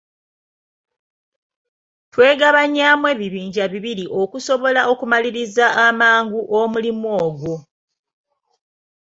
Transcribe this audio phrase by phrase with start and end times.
[2.11, 7.55] Twegabanyaamu ebibinja bibiri okusobola okumaliriza amangu omulimu ogwo.